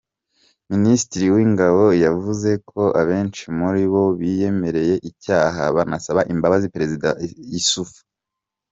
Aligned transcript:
Minisitiri 0.71 1.25
w’Ingabo 1.35 1.83
yavuze 2.05 2.49
ko 2.69 2.81
abenshi 3.01 3.43
muri 3.57 3.83
bo 3.91 4.03
biyemereye 4.19 4.95
icyaha 5.09 5.61
banasaba 5.75 6.21
imbabazi 6.33 6.67
perezida 6.75 7.07
Issoufou. 7.59 8.01